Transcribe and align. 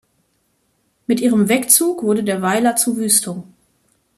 Mit 1.05 1.19
ihrem 1.19 1.47
Wegzug 1.47 2.01
wurde 2.01 2.23
der 2.23 2.41
Weiler 2.41 2.75
zu 2.75 2.97
Wüstung. 2.97 3.53